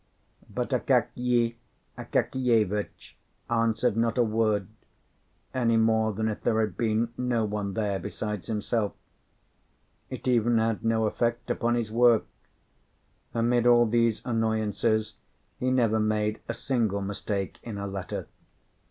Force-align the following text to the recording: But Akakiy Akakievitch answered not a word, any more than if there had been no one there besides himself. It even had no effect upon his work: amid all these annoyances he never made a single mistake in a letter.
But 0.49 0.71
Akakiy 0.71 1.57
Akakievitch 1.95 3.15
answered 3.51 3.95
not 3.95 4.17
a 4.17 4.23
word, 4.23 4.67
any 5.53 5.77
more 5.77 6.11
than 6.11 6.27
if 6.27 6.41
there 6.41 6.59
had 6.59 6.75
been 6.75 7.13
no 7.19 7.45
one 7.45 7.75
there 7.75 7.99
besides 7.99 8.47
himself. 8.47 8.93
It 10.09 10.27
even 10.27 10.57
had 10.57 10.83
no 10.83 11.05
effect 11.05 11.51
upon 11.51 11.75
his 11.75 11.91
work: 11.91 12.25
amid 13.35 13.67
all 13.67 13.85
these 13.85 14.23
annoyances 14.25 15.17
he 15.59 15.69
never 15.69 15.99
made 15.99 16.39
a 16.49 16.53
single 16.55 17.01
mistake 17.01 17.59
in 17.61 17.77
a 17.77 17.85
letter. 17.85 18.25